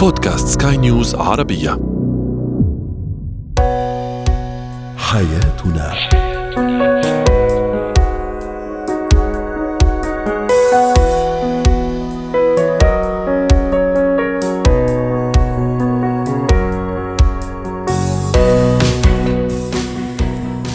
[0.00, 1.70] بودكاست سكاي نيوز عربية.
[4.96, 5.94] حياتنا.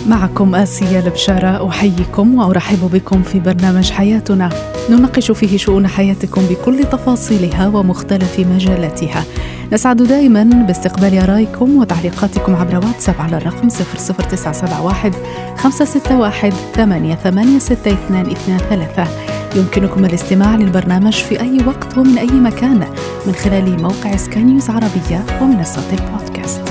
[0.08, 4.75] معكم آسيا البشارة أحييكم وأرحب بكم في برنامج حياتنا.
[4.90, 9.24] نناقش فيه شؤون حياتكم بكل تفاصيلها ومختلف مجالاتها.
[9.74, 15.12] نسعد دائما باستقبال آرائكم وتعليقاتكم عبر واتساب على الرقم 00971
[15.58, 19.08] 561 886223
[19.56, 22.88] يمكنكم الاستماع للبرنامج في أي وقت ومن أي مكان
[23.28, 26.62] من خلال موقع سكاي نيوز عربية ومنصات البودكاست.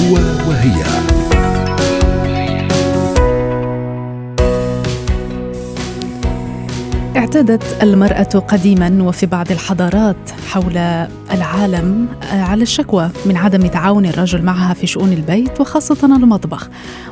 [0.00, 0.14] هو
[0.48, 0.84] وهي.
[7.28, 10.76] اعتادت المرأة قديما وفي بعض الحضارات حول
[11.32, 16.68] العالم على الشكوى من عدم تعاون الرجل معها في شؤون البيت وخاصة المطبخ.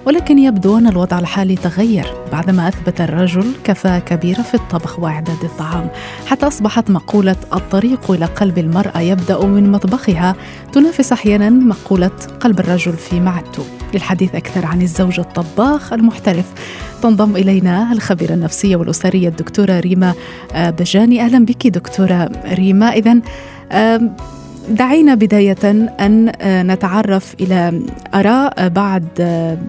[0.07, 5.89] ولكن يبدو أن الوضع الحالي تغير بعدما أثبت الرجل كفاءة كبيرة في الطبخ وإعداد الطعام.
[6.27, 10.35] حتى أصبحت مقولة الطريق إلى قلب المرأة يبدأ من مطبخها
[10.73, 13.65] تنافس أحيانا مقولة قلب الرجل في معدته.
[13.95, 16.45] للحديث أكثر عن الزوج الطباخ المحترف.
[17.03, 20.15] تنضم إلينا الخبيرة النفسية والأسرية الدكتورة ريما
[20.55, 21.21] بجاني.
[21.21, 22.93] أهلا بك دكتورة ريما.
[22.93, 23.21] إذا
[24.69, 26.33] دعينا بداية أن
[26.67, 27.83] نتعرف إلى
[28.15, 29.03] آراء بعض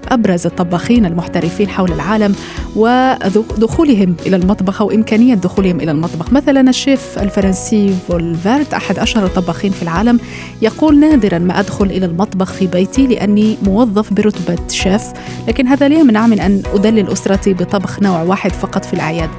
[0.08, 2.36] أبرز الطباخين المحترفين حول العالم
[2.76, 6.34] ودخولهم إلى المطبخ أو إمكانية دخولهم إلى المطبخ.
[6.34, 10.20] مثلا الشيف الفرنسي فولفيرت أحد أشهر الطباخين في العالم
[10.62, 15.04] يقول نادرا ما أدخل إلى المطبخ في بيتي لأني موظف برتبة شيف
[15.48, 19.30] لكن هذا لا يمنع من أن أدلل أسرتي بطبخ نوع واحد فقط في الأعياد.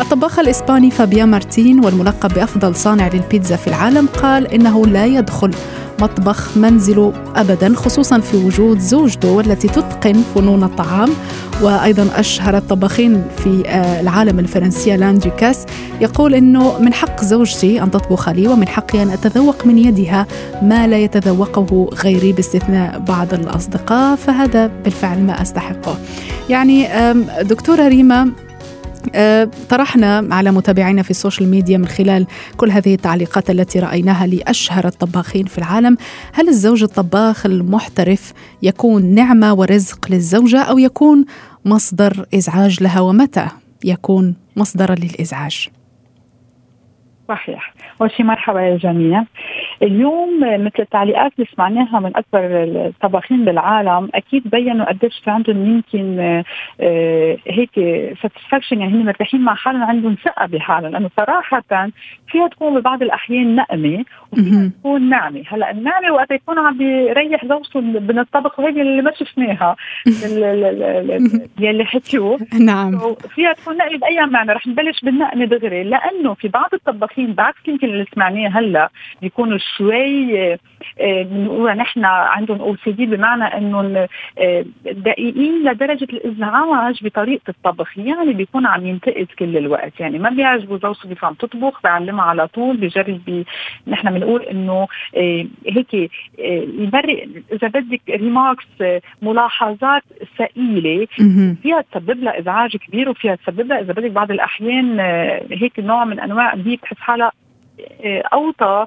[0.00, 5.50] الطباخ الإسباني فابيان مارتين والملقب بأفضل صانع للبيتزا في العالم قال إنه لا يدخل
[6.00, 11.10] مطبخ منزله ابدا خصوصا في وجود زوجته والتي تتقن فنون الطعام
[11.62, 13.62] وأيضا أشهر الطباخين في
[14.00, 15.66] العالم الفرنسية لأن ديكاس
[16.00, 20.26] يقول إنه من حق زوجتي أن تطبخ لي ومن حقي أن أتذوق من يدها
[20.62, 25.98] ما لا يتذوقه غيري باستثناء بعض الأصدقاء فهذا بالفعل ما أستحقه.
[26.48, 26.88] يعني
[27.42, 28.32] دكتورة ريما
[29.68, 32.26] طرحنا على متابعينا في السوشيال ميديا من خلال
[32.56, 35.96] كل هذه التعليقات التي رأيناها لأشهر الطباخين في العالم،
[36.34, 38.32] هل الزوج الطباخ المحترف
[38.62, 41.24] يكون نعمة ورزق للزوجة أو يكون
[41.64, 43.46] مصدر إزعاج لها؟ ومتى
[43.84, 45.68] يكون مصدرا للإزعاج؟
[47.28, 47.74] صحيح.
[48.00, 49.24] أول شيء مرحبا يا جميع
[49.82, 56.18] اليوم مثل التعليقات اللي سمعناها من أكبر الطباخين بالعالم أكيد بينوا قديش في عندهم يمكن
[56.80, 57.70] آه هيك
[58.22, 60.92] ساتسفاكشن يعني هن مرتاحين مع حالهم عندهم ثقة بحالهم.
[60.92, 61.62] لأنه صراحة
[62.28, 67.80] فيها تكون ببعض الأحيان نقمة وفيها تكون نعمة هلأ النعمة وقت يكون عم بيريح زوجته
[67.80, 69.76] من الطبخ وهي اللي ما شفناها
[71.64, 73.14] يلي حكيوه نعم.
[73.34, 75.84] فيها تكون نقمة بأي معنى رح نبلش بالنقمة دغري.
[75.84, 78.90] لأنه في بعض الطباخين بعكس يمكن اللي سمعناه هلأ
[79.22, 80.56] بيكونوا شوي
[81.00, 84.08] بنقول نحن عندهم OCD بمعنى إنه
[84.84, 90.00] دقيقين لدرجة الإزعاج بطريقة الطبخ يعني بيكون عم ينتقد كل الوقت.
[90.00, 93.46] يعني ما بيعجبه زوجته كيف عم تطبخ بيعلمها على طول بجرب بي
[93.86, 94.88] نحن بنقول إنه
[95.66, 96.10] هيك
[96.78, 98.66] يبرئ إذا بدك remarks
[99.22, 100.02] ملاحظات
[100.38, 101.06] ثقيلة
[101.62, 105.00] فيها تسبب لها إزعاج كبير وفيها تسبب لها إذا بدك بعض الأحيان
[105.50, 107.32] هيك نوع من أنواع هي بتحس حالها
[108.32, 108.86] أوطى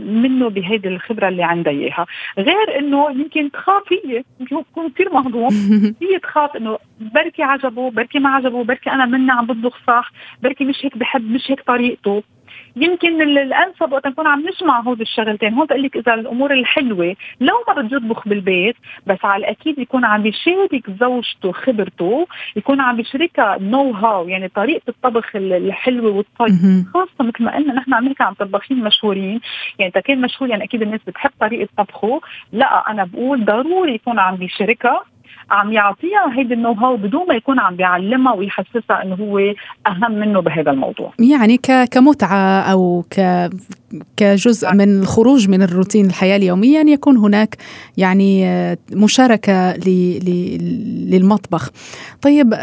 [0.00, 2.06] منه بهيدي الخبرة اللي عندها إياها.
[2.38, 5.48] غير إنه يمكن تخاف هي يمكن تكون كثير مهضوم.
[6.02, 10.12] هي تخاف إنه بركي عجبه بركي ما عجبه بركي أنا مني عم بطبخ صح
[10.42, 12.22] بركي مش هيك بحب مش هيك طريقته.
[12.76, 15.54] يمكن الأنسب وقت نكون عم نجمع هول الشغلتين.
[15.54, 18.76] هون بقول لك إذا الأمور الحلوة لو ما بده يطبخ بالبيت
[19.06, 22.26] بس على الأكيد يكون عم بيشارك زوجته خبرته
[22.56, 26.84] يكون عم بيشاركها نو هاو يعني طريقة الطبخ الحلوة والطيب.
[26.94, 29.40] خاصة مثل ما قلنا نحن عم نحكي عن طباخين مشهورين.
[29.78, 32.20] يعني إذا كان مشهور يعني أكيد الناس بتحب طريقة طبخه.
[32.52, 35.00] لا أنا بقول ضروري يكون عم بيشاركها
[35.50, 39.38] عم يعطيها هيدي النو هاو بدون ما يكون عم بيعلمها ويحسسها إنه هو
[39.86, 41.58] أهم منه بهذا الموضوع يعني
[41.90, 43.50] كمتعة أو ك
[44.16, 47.56] كجزء من الخروج من الروتين الحياة اليومية أن يكون هناك
[47.96, 48.46] يعني
[48.92, 49.76] مشاركة
[51.10, 51.70] للمطبخ.
[52.22, 52.54] طيب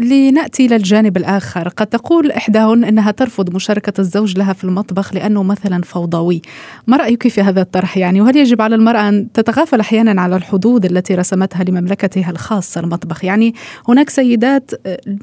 [0.00, 5.42] لنأتي إلى الجانب الآخر، قد تقول إحداهن إنها ترفض مشاركة الزوج لها في المطبخ لأنه
[5.42, 6.42] مثلا فوضوي.
[6.86, 10.84] ما رأيك في هذا الطرح يعني؟ وهل يجب على المرأة أن تتغافل أحيانا على الحدود
[10.84, 13.24] التي رسمتها لمملكة مملكتها الخاصة المطبخ.
[13.24, 13.54] يعني
[13.88, 14.70] هناك سيدات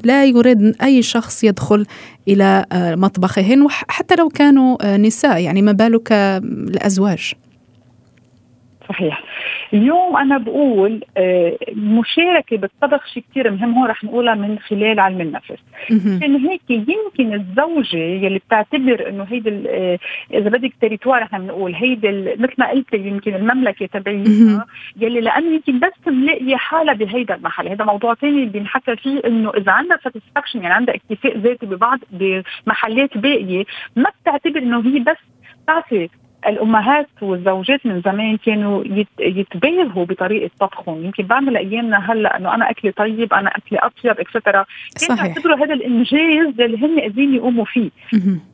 [0.04, 1.86] لا يريد أي شخص يدخل
[2.28, 5.38] إلى مطبخهن حتى لو كانوا نساء.
[5.40, 7.32] يعني ما بالك الأزواج.
[8.88, 9.22] صحيح.
[9.74, 11.04] اليوم أنا بقول
[11.68, 15.54] المشاركه آه، بالطبخ شيء كثير مهم هون رح نقولها من خلال علم النفس.
[15.90, 19.98] عشان هيك يمكن الزوجة يلي بتعتبر إنه هيدي آه،
[20.34, 24.66] إذا بدك تريتوار نحن بنقول هيدي مثل ما قلت يمكن المملكة تبعيتها
[25.00, 27.68] يلي لأنه يمكن بس ملاقية حالها بهيدا المحل.
[27.68, 33.18] هذا موضوع ثاني بينحكى فيه إنه إذا عندها ساتسفاكشن يعني عندها اكتفاء ذاتي ببعض بمحلات
[33.18, 33.64] باقية
[33.96, 35.16] ما بتعتبر إنه هي بس
[35.66, 36.08] تعطي
[36.46, 38.84] الأمهات والزوجات من زمان كانوا
[39.20, 41.04] يتباهوا بطريقة طبخهم.
[41.04, 44.64] يمكن بعمل ايامنا هلأ إنه أنا أكلي طيب أنا أكلي اطيب اكسترا
[45.08, 47.90] كانوا يعتبروا هذا الإنجاز اللي هن قادرين يقوموا فيه.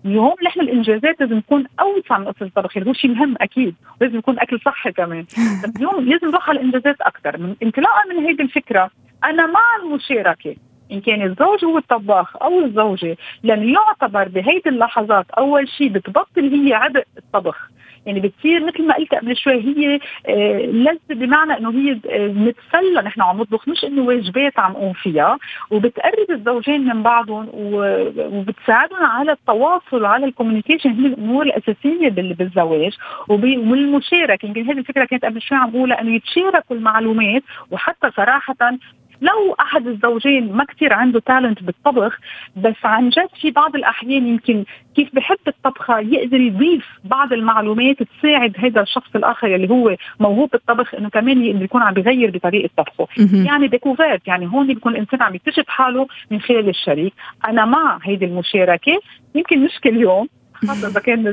[0.04, 4.38] اليوم نحن الإنجازات لازم تكون أوسع من قصة الطبخ هو شيء مهم أكيد لازم يكون
[4.38, 5.22] أكل صحي كمان.
[5.64, 8.90] بس اليوم لازم نروح على الإنجازات أكثر من انطلاقا من هيدي الفكرة.
[9.24, 10.54] أنا مع المشاركة.
[10.92, 16.74] إن كان الزوج هو الطباخ أو الزوجة لن يعتبر بهيدي اللحظات أول شيء بتبطل هي
[16.74, 17.68] عبء الطبخ.
[18.06, 23.02] يعني بتصير مثل ما قلت قبل شوي هي آه، لذة بمعنى إنه هي آه، نتسلى
[23.04, 25.38] نحن عم نطبخ مش إنه واجبات عم نقوم فيها
[25.70, 30.90] وبتقرب الزوجين من بعضهم وبتساعدهم على التواصل وعلى الكوميونيكيشن.
[30.90, 32.92] هي الأمور الأساسية بالزواج
[33.28, 34.46] والمشاركة.
[34.46, 38.78] يمكن هذه الفكرة كانت قبل شوي عم بقولها إنه يتشاركوا المعلومات وحتى صراحة
[39.22, 42.18] لو أحد الزوجين ما كثير عنده تالنت بالطبخ
[42.56, 44.64] بس عن جد في بعض الأحيان يمكن
[44.96, 50.94] كيف بحب الطبخه يقدر يضيف بعض المعلومات تساعد هذا الشخص الآخر اللي هو موهوب بالطبخ
[50.94, 53.08] إنه كمان يقدر يكون عم بيغير بطريقة طبخه.
[53.46, 57.12] يعني ديكوفيرت يعني هون بيكون الإنسان عم يكتشف حاله من خلال الشريك.
[57.48, 59.00] أنا مع هيدي المشاركة.
[59.34, 60.28] يمكن مش كل يوم
[60.66, 61.26] خاصة إذا كان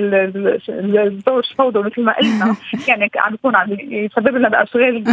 [0.80, 2.56] الزوج فوضى مثل ما قلنا.
[2.88, 5.04] يعني عم يكون عم يسبب لنا بأشغال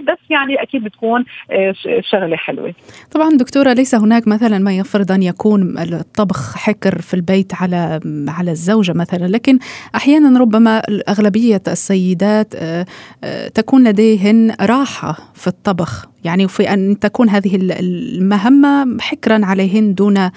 [0.00, 2.74] بس يعني أكيد بتكون آه، شغلة حلوة.
[3.10, 8.50] طبعا دكتورة ليس هناك مثلا ما يفرض أن يكون الطبخ حكر في البيت على على
[8.50, 9.58] الزوجة مثلا لكن
[9.94, 12.86] أحيانا ربما اغلبيه السيدات آه،
[13.24, 16.15] آه، تكون لديهن راحة في الطبخ.
[16.24, 20.30] يعني وفي أن تكون هذه المهمة حكرا عليهن دون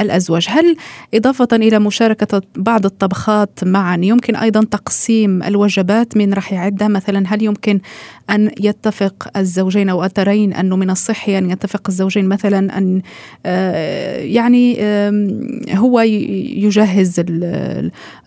[0.00, 0.46] الأزواج.
[0.50, 0.76] هل
[1.14, 7.42] إضافة إلى مشاركة بعض الطبخات معا يمكن أيضا تقسيم الوجبات من راح يعدها مثلا هل
[7.42, 7.80] يمكن
[8.30, 13.02] أن يتفق الزوجين أو أترين أنه من الصحي أن يتفق الزوجين؟ مثلا أن
[13.46, 14.78] آه، يعني
[15.74, 17.22] هو يجهز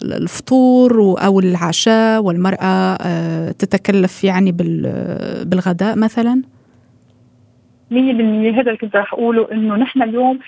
[0.04, 4.52] الفطور أو العشاء والمرأة آه، تتكلف يعني
[5.46, 6.11] بالغداء مثلا.
[6.12, 6.42] مثلا
[7.92, 10.40] 100% هذا اللي كنت رح أقوله إنه نحن اليوم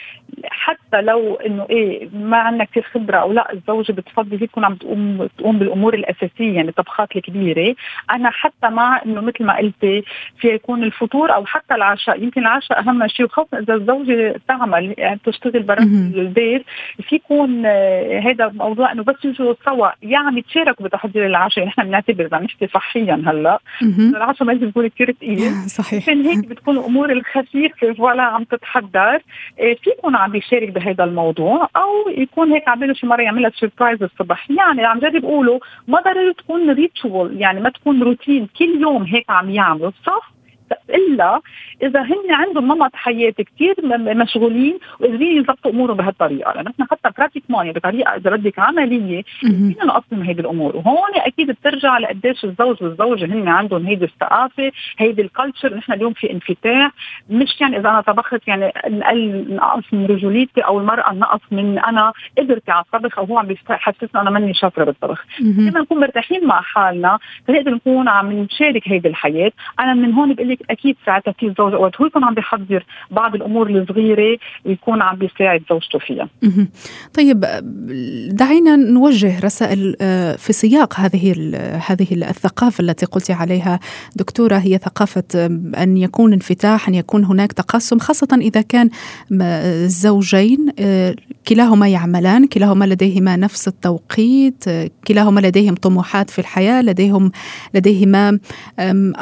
[0.46, 4.76] حتى لو إنه إيه ما عندنا كثير خبرة أو لا الزوجة بتفضل هي تكون عم
[4.76, 7.76] تقوم تقوم بالأمور الأساسية يعني الطبخات الكبيرة.
[8.12, 10.04] أنا حتى مع إنه مثل ما قلتي
[10.40, 12.24] في يكون الفطور أو حتى العشاء.
[12.24, 16.66] يمكن العشاء أهم شيء وخاصة إذا الزوجة تعمل يعني تشتغل برا البيت
[17.04, 19.90] في يكون آه، هذا موضوع إنه بس يجوا سوا.
[20.04, 21.66] يعني تشاركوا بتحضير العشاء.
[21.66, 23.60] نحن بنعتبر إذا نحكي صحيا هلأ.
[23.82, 26.04] العشاء ما لازم يكون كثير ثقيل صحيح.
[26.04, 29.22] عشان هيك بتكون الأمور خفيفه ولا عم تتحضر.
[29.60, 34.04] إيه، في يكون عم بيشارك بهذا الموضوع أو يكون هيك عم شي مرة يعملها سربرايز
[34.04, 34.52] الصبح.
[34.52, 39.30] يعني عم جرب أقوله ما ضروري تكون ritual يعني ما تكون روتين كل يوم هيك
[39.30, 40.33] عم يعملوا صح؟
[40.90, 41.42] إلا
[41.84, 43.76] إذا هن عندهم نمط حياة كثير
[44.16, 46.54] مشغولين وقادرين يظبطوا أمورهم بهالطريقة.
[46.54, 50.76] لأنه نحن حتى pratique يعني بطريقة إذا بدك عملية فينا نقسم هيدي الأمور.
[50.76, 56.14] وهون أكيد بترجع لقديش الزوج والزوجة هن عندهم هيدي الثقافة هيدي ال culture نحن اليوم
[56.14, 56.92] في انفتاح.
[57.30, 62.14] مش يعني إذا أنا طبخت يعني نقل نقص من رجوليتي أو المرأة نقص من أنا
[62.38, 65.26] قدرتي على الطبخ أو هو عم بيحسسنا أنا ماني شاطرة بالطبخ.
[65.40, 69.52] لما نكون مرتاحين مع حالنا؟ فنقدر نكون عم نشارك هيدي الحياة.
[69.80, 73.36] أنا من هون بقول لك أكيد ساعتها في الزوج وقت هو يكون عم بيحضر بعض
[73.36, 76.30] الأمور الصغيرة ويكون عم بيساعد زوجته فيها.
[77.14, 77.46] طيب
[78.30, 81.32] دعينا نوجه رسائل آه، في سياق هذه
[81.88, 83.80] هذه الثقافة التي قلت عليها.
[84.16, 85.24] دكتورة هي ثقافة
[85.78, 88.90] أن يكون انفتاح أن يكون هناك تقسم خاصة إذا كان
[89.32, 91.16] الزوجين آه،
[91.48, 97.32] كلاهما يعملان كلاهما لديهما نفس التوقيت آه، كلاهما لديهم طموحات في الحياة لديهم
[97.74, 98.40] لديهما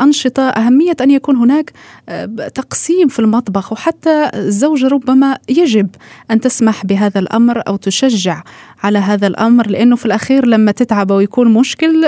[0.02, 0.50] أنشطة.
[0.50, 1.72] أهمية أن يكون هناك
[2.10, 2.26] آه،
[2.56, 5.90] تقسيم في المطبخ وحتى الزوجة ربما يجب
[6.32, 8.44] أن تسمح بهذا الأمر أو تشجع
[8.84, 12.06] على هذا الأمر لأنه في الأخير لما تتعب ويكون مشكل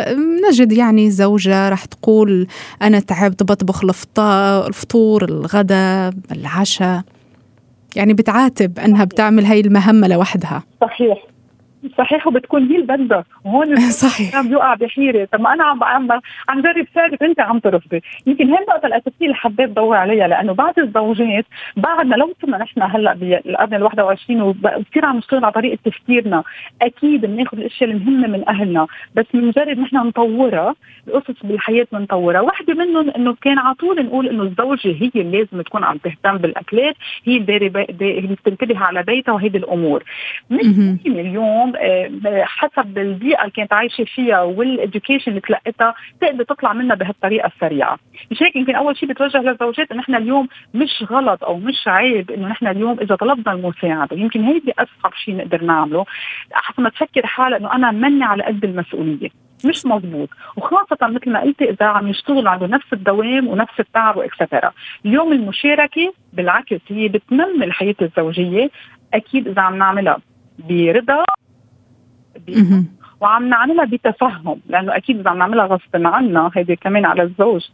[0.49, 2.47] نجد يعني زوجة راح تقول
[2.81, 3.83] أنا تعبت بطبخ
[4.67, 7.01] الفطور الغداء العشاء.
[7.95, 10.63] يعني بتعاتب أنها بتعمل هاي المهمة لوحدها.
[10.81, 11.32] صحيح.
[11.97, 13.75] صحيح وبتكون هي بدها وهون
[14.05, 14.35] صحيح.
[14.35, 15.27] عم يوقع بحيرة.
[15.31, 16.07] طب ما أنا عم عم
[16.49, 17.23] عم جرب ساعدك.
[17.23, 18.01] أنت عم ترفضي.
[18.27, 21.45] يمكن هي النقطة الاساسيه اللي حبيت ضوي عليها لأنه بعض الزوجات
[21.77, 26.43] بعدنا لو وصلنا نحن هلأ بالقرن ال 21 وكثير عم نشتغل على طريقة تفكيرنا
[26.81, 28.87] أكيد بناخذ الأشياء المهمه من أهلنا.
[29.15, 30.75] بس من مجرد نحن نطورها
[31.07, 32.41] القصص بالحياة بنطورها.
[32.41, 36.37] واحدة منهم إنه كان على طول نقول إنه الزوجة هي اللي لازم تكون عم تهتم
[36.37, 40.03] بالأكلات هي اللي بتنتبه على بيتها وهيدي الأمور.
[40.49, 41.19] مش ممكن
[42.43, 47.99] حسب البيئة اللي كانت عايشة فيها والاديوكيشن اللي تلقتها تقدر تطلع منها بهالطريقة السريعة.
[48.31, 52.31] مش هيك؟ يمكن أول شيء بتوجه للزوجات انه نحن اليوم مش غلط أو مش عيب
[52.31, 54.17] إنه نحن اليوم إذا طلبنا المساعدة.
[54.17, 56.05] يمكن هيدي أصعب شيء نقدر نعمله.
[56.51, 59.29] حسب ما تفكر حالها إنه أنا مني على قد المسؤولية.
[59.65, 60.29] مش مضبوط.
[60.57, 64.71] وخاصة مثل ما قلتي إذا عم يشتغل عنده نفس الدوام ونفس التعب وإكسترا
[65.05, 68.69] اليوم المشاركة بالعكس هي بتنمي الحياة الزوجية.
[69.13, 70.17] أكيد إذا عم نعملها
[70.59, 71.23] برضا
[73.21, 77.69] وعم نعملها بتفهم لأنه أكيد إذا عم نعملها غصب عنا هيدي كمان على الزوج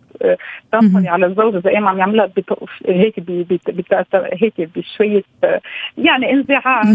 [0.71, 1.55] تنقلي على الزوج.
[1.55, 2.31] إذا قام عم يعملها
[2.87, 3.19] هيك
[4.13, 5.23] هيك بشوية
[5.97, 6.87] يعني انزعاج.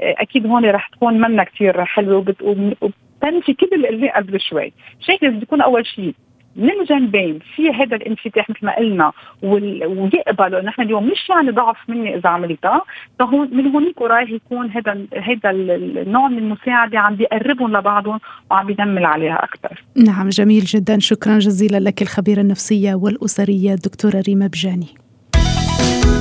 [0.00, 4.72] أكيد هون رح تكون منا كثير حلوة وبتنفي كل اللي قبل شوي.
[5.00, 6.14] شايفه بده يكون أول شيء
[6.56, 12.16] من الجانبين في هذا الانفتاح مثل ما قلنا ويقبلوا نحن اليوم مش يعني ضعف مني
[12.16, 12.82] إذا عملتها
[13.18, 19.04] فهون من هونيك ورايح يكون هذا هذا النوع من المساعدة عم بيقربهم لبعضهم وعم بينمل
[19.04, 19.82] عليها أكثر.
[19.96, 24.88] نعم جميل جدا شكرا جزيلا لك الخبيرة النفسية والأسرية الدكتورة ريما بجاني.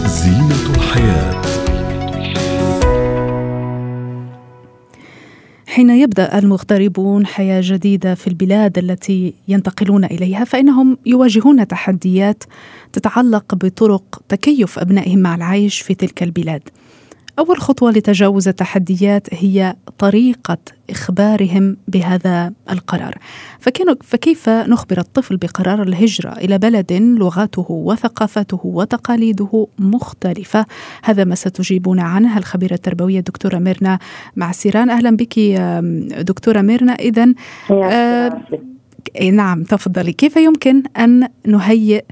[0.06, 1.42] زينة الحياة
[5.72, 12.44] حين يبدأ المغتربون حياة جديدة في البلاد التي ينتقلون إليها فإنهم يواجهون تحديات
[12.94, 16.62] تتعلق بطرق تكيف أبنائهم مع العيش في تلك البلاد.
[17.42, 20.58] أول خطوة لتجاوز التحديات هي طريقة
[20.90, 23.18] إخبارهم بهذا القرار.
[24.02, 30.66] فكيف نخبر الطفل بقرار الهجرة إلى بلد لغته وثقافته وتقاليده مختلفة؟
[31.04, 34.00] هذا ما ستجيبون عنه الخبيرة التربوية الدكتورة ميرنا
[34.36, 35.40] معسيران أهلا بك
[36.20, 36.94] دكتورة ميرنا.
[36.94, 37.34] إذا
[37.72, 38.42] آه
[39.32, 40.14] نعم تفضلي.
[40.14, 42.04] كيف يمكن أن نهيئ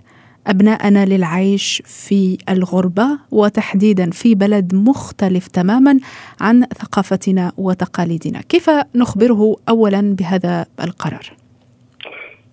[0.49, 5.99] أبناءنا للعيش في الغربة وتحديدا في بلد مختلف تماما
[6.41, 11.25] عن ثقافتنا وتقاليدنا كيف نخبره أولا بهذا القرار؟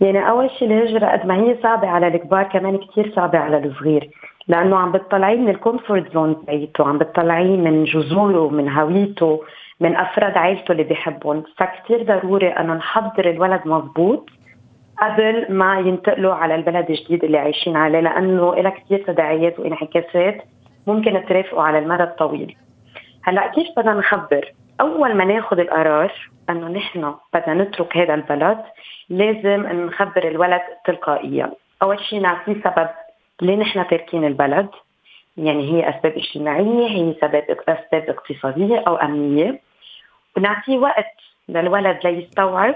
[0.01, 4.11] يعني أول شيء الهجرة قد ما هي صعبة على الكبار كمان كثير صعبة على الصغير
[4.49, 9.41] لأنه عم بتطلعيه من ال comfort zone تبعيته عم بتطلعيه من جذوره من هويته
[9.81, 14.29] من أفراد عائلته اللي بيحبهم فكتير ضروري أنه نحضر الولد مضبوط
[14.99, 20.45] قبل ما ينتقلوا على البلد الجديد اللي عايشين عليه لأنه لها كثير تداعيات وانعكاسات
[20.87, 22.57] ممكن ترافقوا على المدى الطويل.
[23.23, 26.13] هلأ كيف بدنا نخبر؟ أول ما ناخذ القرار
[26.51, 28.59] إنه نحن بدنا نترك هذا البلد
[29.09, 31.53] لازم نخبر الولد تلقائيا.
[31.83, 32.89] أول شيء نعطيه سبب
[33.43, 34.69] ليه نحن تاركين البلد
[35.37, 39.61] يعني هي أسباب اجتماعية هي سبب أسباب اقتصادية أو أمنية
[40.37, 41.15] ونعطيه وقت
[41.49, 42.75] للولد ليستوعب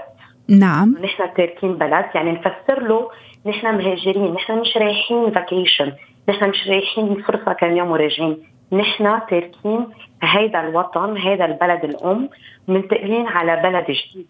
[0.59, 0.95] نعم.
[1.03, 3.09] نحن تاركين بلد يعني نفسر له
[3.45, 5.91] نحن مهاجرين نحن مش رايحين فاكيشن
[6.29, 8.37] نحن مش رايحين فرصة كم يوم وراجعين.
[8.71, 9.87] نحن تاركين
[10.23, 12.29] هيدا الوطن هيدا البلد الأم
[12.67, 14.27] منتقلين على بلد جديد.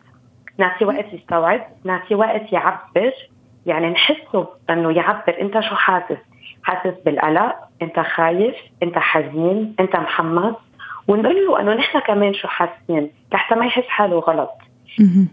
[0.57, 3.11] نعطي وقت يستوعب نعطي وقت يعبر.
[3.65, 5.41] يعني نحسه إنه يعبر.
[5.41, 6.17] أنت شو حاسس؟
[6.63, 10.55] حاسس بالقلق أنت خايف أنت حزين أنت محمس.
[11.07, 14.51] ونقول له إنه نحن كمان شو حاسين؟ لحتى ما يحس حاله غلط.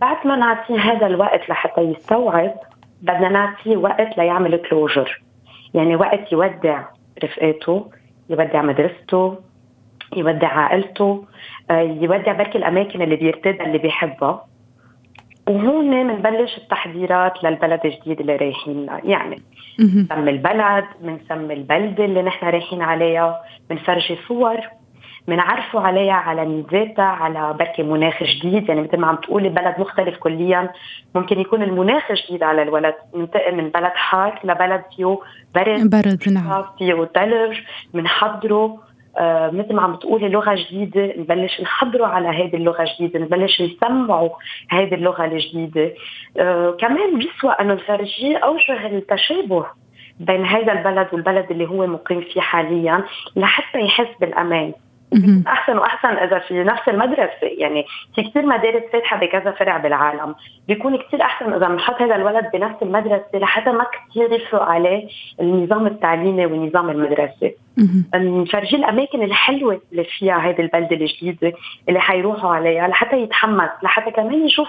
[0.00, 2.54] بعد ما نعطيه هذا الوقت لحتى يستوعب
[3.02, 5.22] بدنا نعطيه وقت ليعمل كلوجر
[5.74, 6.84] يعني وقت يودع
[7.24, 7.90] رفقاته
[8.30, 9.38] يودع مدرسته
[10.16, 11.24] يودع عائلته
[11.70, 14.44] آه، يودع بركي الأماكن اللي بيرتدها اللي بيحبها.
[15.48, 19.42] وهون بنبلش التحضيرات للبلد الجديد اللي رايحين يعني
[19.78, 24.60] بنسمي البلد بنسمي البلدة اللي نحن رايحين عليها بنفرجي صور.
[25.28, 28.68] بنعرفوا عليها على ميزاتها على بركي مناخ جديد.
[28.68, 30.70] يعني مثل ما عم تقولي بلد مختلف كليا.
[31.14, 32.94] ممكن يكون المناخ جديد على الولد.
[33.14, 35.18] ننتقل من بلد حار لبلد فيه
[35.54, 36.64] برد برد نعم.
[36.78, 37.58] فيه ثلج
[37.94, 38.78] بنحضره
[39.18, 41.14] آه مثل ما عم بتقولي لغة جديدة.
[41.16, 43.18] نبلش نحضره على هذه اللغة الجديدة.
[43.20, 44.30] نبلش نسمعه
[44.70, 45.92] هذه اللغة الجديدة.
[46.38, 49.66] آه كمان بيسوى أنه نفرجيه أوجه التشابه
[50.20, 53.04] بين هذا البلد والبلد اللي هو مقيم فيه حاليا
[53.36, 54.72] لحتى يحس بالأمان.
[55.46, 57.46] أحسن وأحسن إذا في نفس المدرسة.
[57.58, 57.84] يعني
[58.14, 60.34] في كثير مدارس فاتحة بكذا فرع بالعالم.
[60.68, 65.08] بيكون كثير أحسن إذا بنحط هذا الولد بنفس المدرسة لحتى ما كثير يفرق عليه
[65.40, 67.54] النظام التعليمي والنظام المدرسي
[68.14, 71.52] نفرجيه الأماكن الحلوة اللي فيها هذه البلدة الجديدة
[71.88, 74.68] اللي حيروحوا عليها لحتى يتحمس لحتى كمان يشوف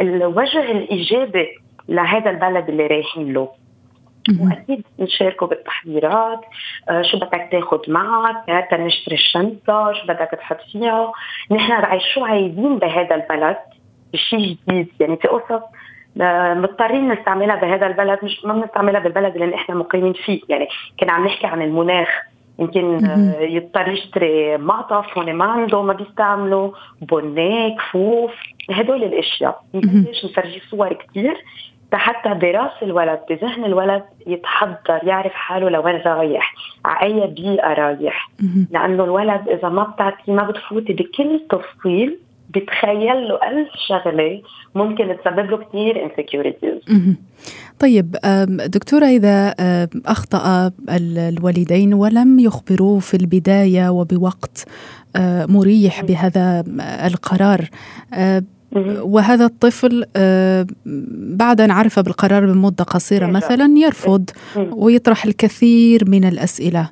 [0.00, 1.48] الوجه الإيجابي
[1.88, 3.48] لهذا البلد اللي رايحين له.
[4.40, 6.40] وأكيد نشاركوا بالتحضيرات.
[6.88, 11.12] آه شو بدك تاخذ معك؟ حتى نشتري الشنطة؟ شو بدك تحط فيها؟
[11.50, 13.56] نحن شو عايزين بهذا البلد
[14.12, 14.88] بشيء جديد.
[15.00, 15.62] يعني في قصص
[16.20, 20.40] آه، مضطرين نستعملها بهذا البلد مش ما بنستعملها بالبلد اللي نحن مقيمين فيه.
[20.48, 20.68] يعني
[21.00, 22.08] كنا عم نحكي عن المناخ.
[22.58, 26.70] يمكن آه، يضطر يشتري معطف هون ما عنده ما بيستعملوا.
[27.02, 28.32] بونيه كفوف
[28.70, 29.62] هدول الأشياء.
[29.74, 31.44] نبلش نفرجي صور كثير
[31.96, 36.54] حتى برأس الولد بذهن الولد يتحضر يعرف حاله لوين رايح
[36.84, 38.30] على اي بيئه رايح.
[38.70, 42.18] لأنه الولد إذا ما بتعطيه ما بتفوتي بكل تفصيل
[42.50, 44.42] بتخيل له ألف شغلة
[44.74, 46.78] ممكن تسبب له كثير انسكيورتيز
[47.78, 48.16] طيب
[48.66, 49.54] دكتورة إذا
[50.06, 54.64] أخطأ الوالدين ولم يخبروه في البداية وبوقت
[55.48, 56.64] مريح بهذا
[57.06, 57.60] القرار
[59.02, 60.66] وهذا الطفل آه،
[61.36, 66.90] بعد أن عرف بالقرار بمدة قصيرة مثلا يرفض ويطرح الكثير من الأسئلة.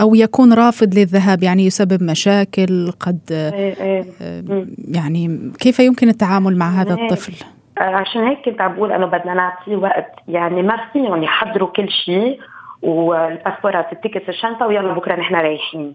[0.00, 4.04] أو يكون رافض للذهاب يعني يسبب مشاكل قد إيه، إيه.
[4.22, 7.02] آه، يعني كيف يمكن التعامل مع هذا إيه.
[7.02, 7.44] الطفل؟
[7.78, 10.12] آه، عشان هيك كنت عم بقول إنه بدنا نعطيه وقت.
[10.28, 12.38] يعني ما فيهم يحضروا كل شيء
[12.82, 15.94] والباسبورات التيكت الشنطه ويلا بكرة نحن رايحين.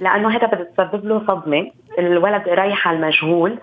[0.00, 1.70] لأنه هذا بده تسبب له صدمة.
[1.98, 3.58] الولد رايح على المجهول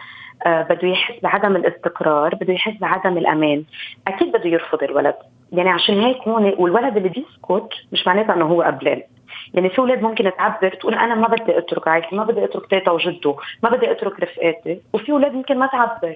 [0.45, 3.63] آه بده يحس بعدم الاستقرار بده يحس بعدم الأمان.
[4.07, 5.15] أكيد بده يرفض الولد.
[5.51, 9.01] يعني عشان هيك هون والولد اللي بيسكت مش معناتها إنه هو قبلان.
[9.53, 12.91] يعني في أولاد ممكن تعبر تقول أنا ما بدي أترك عائلتي ما بدي أترك تيتا
[12.91, 14.81] وجده ما بدي أترك رفقاتي.
[14.93, 16.15] وفي أولاد ممكن ما تعبر.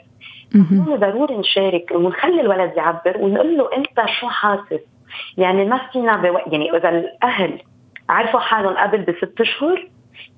[0.55, 4.81] هون ضروري نشارك ونخلي الولد يعبر ونقول له أنت شو حاسس؟
[5.37, 6.37] يعني ما فينا بو...
[6.51, 7.61] يعني إذا الأهل
[8.09, 9.87] عرفوا حالهم قبل بست أشهر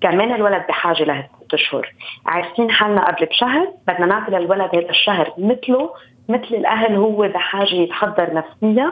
[0.02, 1.94] كمان الولد بحاجة لهالست أشهر؟
[2.26, 5.90] عارفين حالنا قبل بشهر بدنا نعطي للولد هذا الشهر مثله
[6.30, 8.92] مثل الأهل هو بحاجة يتحضر نفسيا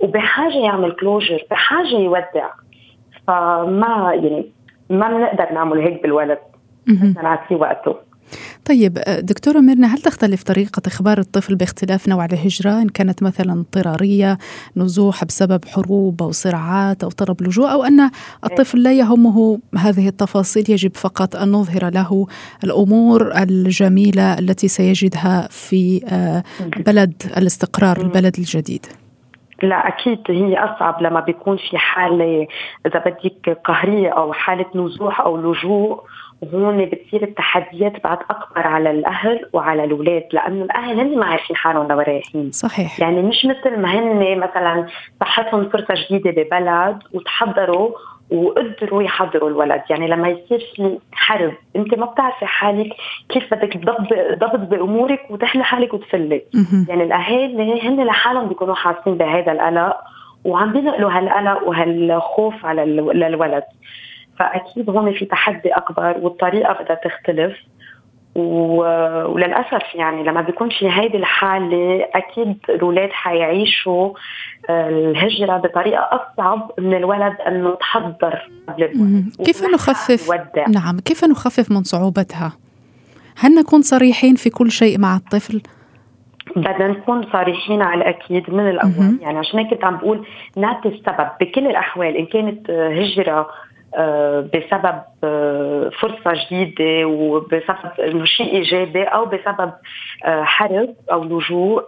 [0.00, 2.48] وبحاجة يعمل كلوجر بحاجة يودع.
[3.26, 4.52] فما يعني
[4.90, 6.38] ما بنقدر نعمل هيك بالولد.
[6.86, 8.07] بدنا نعطيه وقته.
[8.68, 14.38] طيب دكتورة ميرنا هل تختلف طريقة إخبار الطفل باختلاف نوع الهجرة؟ إن كانت مثلا اضطرارية
[14.76, 18.10] نزوح بسبب حروب أو صراعات أو طلب لجوء أو أن
[18.44, 22.26] الطفل لا يهمه هذه التفاصيل يجب فقط أن نظهر له
[22.64, 26.42] الأمور الجميلة التي سيجدها في آه،
[26.86, 28.86] بلد الاستقرار البلد الجديد.
[29.62, 32.46] لا أكيد هي أصعب لما بيكون في حالة
[32.86, 36.02] إذا بدك قهرية أو حالة نزوح أو لجوء.
[36.42, 41.88] وهون بتصير التحديات بعد أكبر على الأهل وعلى الأولاد لأنه الأهل هن ما عارفين حالهم
[41.88, 42.50] لو رايحين.
[42.50, 43.00] صحيح.
[43.00, 44.86] يعني مش مثل ما هن مثلا
[45.20, 47.90] صحتهم فرصه جديدة ببلد وتحضروا
[48.30, 49.82] وقدروا يحضروا الولد.
[49.90, 52.96] يعني لما يصير في حرب أنت ما بتعرفي حالك
[53.28, 56.42] كيف بدك تضبط بأمورك وتحلي حالك وتفلي.
[56.88, 59.96] يعني الاهالي هن لحالهم بيكونوا حاسين بهذا القلق
[60.44, 63.62] وعم بينقلوا هالقلق وهالخوف على الولد
[64.38, 67.56] فأكيد هون في تحدي أكبر والطريقة بدها تختلف
[68.34, 74.12] وللأسف يعني لما بيكون في هيدي الحالة أكيد الأولاد حيعيشوا
[74.70, 78.84] آه، الهجرة بطريقة أصعب من الولد إنه تحضر قبل
[79.44, 80.30] كيف نخفف.
[80.68, 82.52] نعم كيف نخفف من صعوبتها؟
[83.38, 85.62] هل نكون صريحين في كل شيء مع الطفل؟
[86.56, 91.28] بدنا نكون صريحين على الأكيد من الأول يعني عشان هيك كنت عم بقول نعطي السبب
[91.40, 93.46] بكل الأحوال إن كانت هجرة آه،
[94.40, 99.72] بسبب آه، فرصة جديدة وبسبب إنه شيء إيجابي أو بسبب
[100.24, 101.84] آه، حرب أو لجوء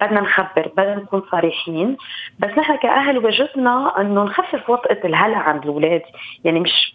[0.00, 1.96] بدنا نخبر بدنا نكون صريحين.
[2.38, 6.02] بس نحن كأهل واجبنا إنه نخفف وطأة الهلع عند الأولاد.
[6.44, 6.94] يعني مش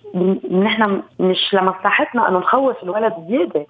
[0.52, 3.66] نحن مش لمصلحتنا إنه نخوف الولد زيادة.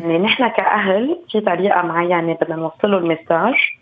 [0.00, 3.81] يعني نحن كأهل في طريقة معينة بدنا نوصله المساج آه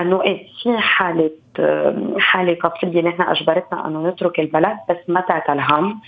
[0.00, 5.60] أنه إيه في حالة آه حالة قصريه نحن أجبرتنا أنه نترك البلد بس ما تعتل
[5.60, 6.00] هم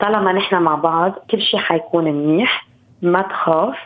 [0.00, 2.66] طالما نحن مع بعض كل شيء حيكون منيح
[3.02, 3.76] ما تخاف.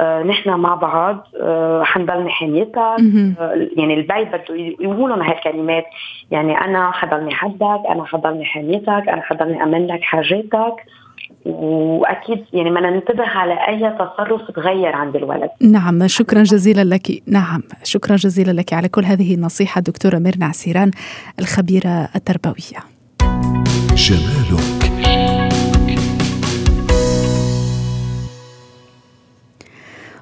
[0.00, 5.84] آه نحن مع بعض آه حنضلني حميتك آه يعني البيت بده يقولوا هالكلمات.
[6.30, 10.74] يعني أنا حضلني حدك أنا حضلني حميتك أنا حضلني امن لك حاجاتك.
[11.44, 15.50] وأكيد يعني بدنا ننتبه على أي تصرف تغير عند الولد.
[15.60, 17.22] نعم شكرا جزيلا لك.
[17.26, 18.72] نعم شكرا جزيلا لك.
[18.72, 20.90] على كل هذه النصيحة دكتورة ميرنا عسيران
[21.40, 22.80] الخبيرة التربوية.
[23.94, 24.87] جمالك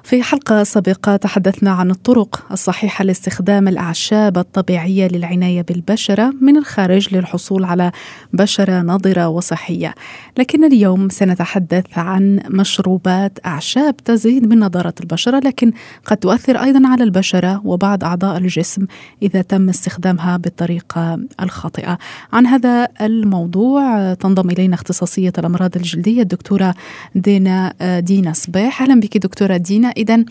[0.07, 7.63] في حلقة سابقة تحدثنا عن الطرق الصحيحة لاستخدام الأعشاب الطبيعية للعناية بالبشرة من الخارج للحصول
[7.63, 7.91] على
[8.33, 9.93] بشرة نضرة وصحية.
[10.37, 15.71] لكن اليوم سنتحدث عن مشروبات أعشاب تزيد من نضارة البشرة لكن
[16.05, 18.85] قد تؤثر أيضا على البشرة وبعض أعضاء الجسم
[19.21, 21.97] إذا تم استخدامها بالطريقة الخاطئة.
[22.33, 26.75] عن هذا الموضوع تنضم إلينا اختصاصية الأمراض الجلدية الدكتورة
[27.15, 28.81] دينا دينا صبيح.
[28.81, 29.96] أهلا بك دكتورة دينا.
[29.97, 30.25] إذا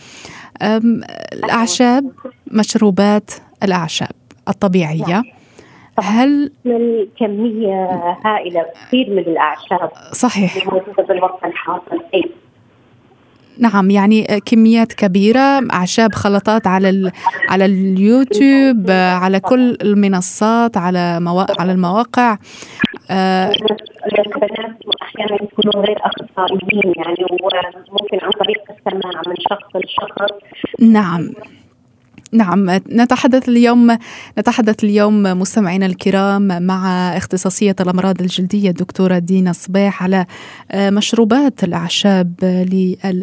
[1.33, 2.11] الأعشاب
[2.47, 3.31] مشروبات
[3.63, 4.11] الأعشاب
[4.49, 5.23] الطبيعية.
[6.01, 7.91] هل من كمية
[8.25, 10.67] هائلة كثير من الأعشاب صحيح.
[10.67, 12.31] موجودة بالوقت الحاضر أي
[13.59, 17.13] نعم يعني كميات كبيرة أعشاب خلطات على ال...
[17.49, 21.61] على اليوتيوب على كل المنصات على موا...
[21.61, 22.37] على المواقع.
[23.11, 23.53] آه
[24.07, 30.35] البنات أحيانا يكونوا غير أخصائيين يعني وممكن عن طريق السماع من شخص لشخص
[30.81, 31.31] نعم.
[32.33, 33.99] نعم نتحدث اليوم
[34.39, 40.27] نتحدث اليوم مستمعينا الكرام مع اختصاصية الأمراض الجلدية الدكتورة دينا صباح على
[40.75, 42.33] مشروبات الأعشاب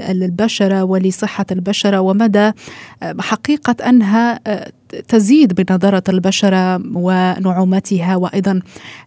[0.09, 2.51] للبشرة ولصحة البشرة ومدى
[3.19, 4.39] حقيقة أنها
[5.07, 8.59] تزيد بنضارة البشرة ونعومتها وأيضا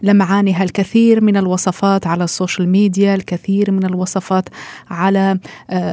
[0.03, 4.49] لمعانها الكثير من الوصفات على السوشيال ميديا الكثير من الوصفات
[4.91, 5.39] على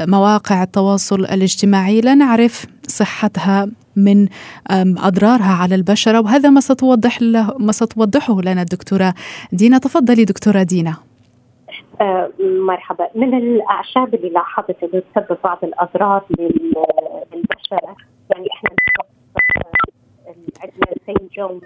[0.08, 2.02] مواقع التواصل الاجتماعي.
[2.02, 2.66] لا نعرف
[2.98, 4.28] صحتها من
[5.10, 9.14] أضرارها على البشرة وهذا ما ستوضح له ما ستوضحه لنا الدكتورة
[9.52, 9.78] دينا.
[9.78, 10.96] تفضلي دكتورة دينا.
[12.02, 13.08] آه مرحبا.
[13.16, 17.96] من الأعشاب اللي لاحظت إنه تسبب بعض الأضرار للبشرة
[18.32, 18.70] يعني إحنا
[20.64, 21.62] عندنا سين جونز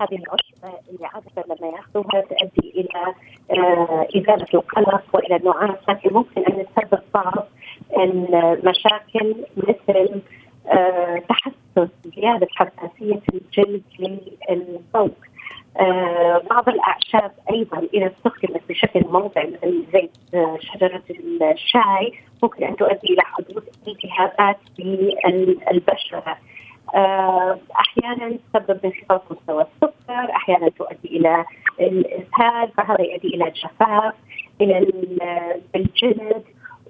[0.00, 3.14] هذه العشبة اللي عادة لما يأخذوها تؤدي إلى
[3.50, 7.48] آه إزالة القلق وإلى النعاس لكن ممكن أن تسبب بعض
[7.96, 10.20] المشاكل مثل
[11.28, 13.82] تحسس زيادة حساسية الجلد
[14.50, 15.12] للضوء
[15.80, 21.02] آه بعض الأعشاب أيضا إذا استخدمت بشكل موضعي مثل زيت آه شجرة
[21.52, 26.38] الشاي ممكن أن تؤدي إلى حدوث التهابات بالبشرة
[27.80, 31.44] أحيانا تسبب انخفاض مستوى السكر، أحيانا تؤدي إلى
[31.80, 34.14] الاسهال فهذا يؤدي إلى الجفاف،
[34.60, 34.78] إلى
[35.76, 36.44] الجلد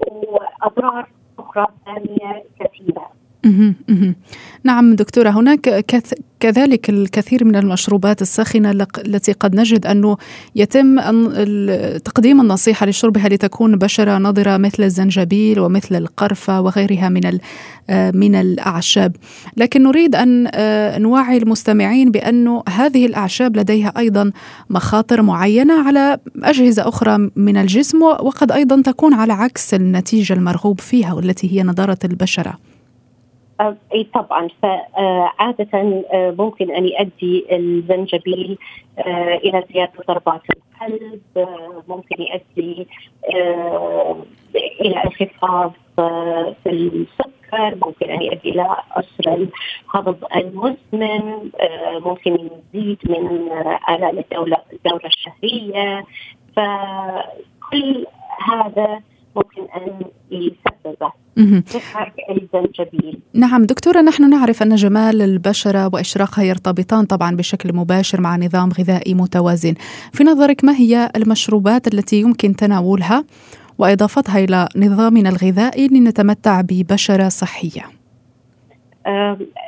[0.06, 1.06] وأضرار
[1.38, 2.17] أخرى ثانية.
[4.64, 5.84] نعم دكتورة هناك
[6.40, 10.16] كذلك الكثير من المشروبات الساخنة التي قد نجد أنه
[10.56, 10.96] يتم
[11.96, 17.38] تقديم النصيحة لشربها لتكون بشرة نضرة مثل الزنجبيل ومثل القرفة وغيرها من
[18.14, 19.16] من الأعشاب.
[19.56, 20.50] لكن نريد أن
[21.02, 24.32] نوعي المستمعين بأنه هذه الأعشاب لديها أيضا
[24.70, 31.12] مخاطر معينة على أجهزة أخرى من الجسم وقد أيضا تكون على عكس النتيجة المرغوب فيها
[31.12, 32.58] والتي هي نضارة البشرة.
[33.94, 36.02] أي طبعا فعادة
[36.38, 38.58] ممكن ان يؤدي الزنجبيل
[39.44, 41.48] إلى زيادة ضربات القلب
[41.88, 42.86] ممكن يؤدي
[44.80, 45.72] إلى انخفاض
[46.64, 49.48] في السكر ممكن ان يؤدي إلى عسر
[49.94, 51.50] الهضم المزمن
[52.04, 52.32] ممكن
[52.74, 53.48] يزيد من
[53.88, 56.04] آلام الدورة الشهرية.
[56.56, 58.06] فكل
[58.48, 59.00] هذا
[59.38, 61.12] ممكن أن يسببه.
[63.34, 69.14] نعم دكتورة نحن نعرف أن جمال البشرة وإشراقها يرتبطان طبعا بشكل مباشر مع نظام غذائي
[69.14, 69.74] متوازن.
[70.12, 73.24] في نظرك ما هي المشروبات التي يمكن تناولها
[73.78, 77.82] وإضافتها إلى نظامنا الغذائي لنتمتع ببشرة صحية؟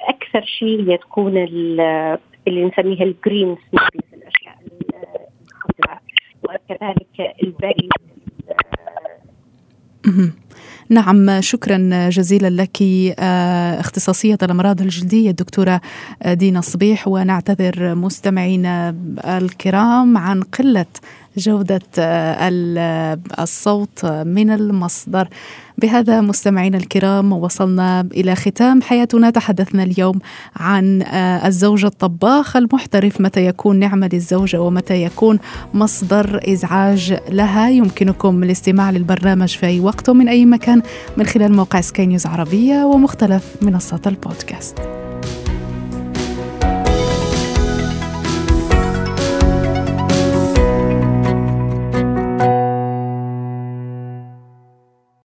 [0.09, 4.59] أكثر شيء تكون اللي نسميها الجرين سموثيز الأشياء
[5.50, 6.02] الخضراء
[6.44, 7.88] وكذلك البري
[10.02, 10.49] Mm-hmm.
[10.88, 12.83] نعم شكرا جزيلا لك
[13.81, 15.81] اختصاصية الأمراض الجلدية الدكتورة
[16.27, 18.94] دينا صبيح ونعتذر مستمعينا
[19.25, 20.87] الكرام عن قلة
[21.37, 21.81] جودة
[23.40, 25.29] الصوت من المصدر.
[25.79, 29.31] بهذا مستمعينا الكرام وصلنا إلى ختام حياتنا.
[29.31, 30.18] تحدثنا اليوم
[30.57, 31.03] عن
[31.46, 35.38] الزوج الطباخ المحترف متى يكون نعمة للزوجة ومتى يكون
[35.75, 37.70] مصدر إزعاج لها.
[37.70, 40.82] يمكنكم الاستماع للبرنامج في أي وقت ومن أي مكان
[41.16, 44.78] من خلال موقع سكاي نيوز عربية ومختلف منصات البودكاست.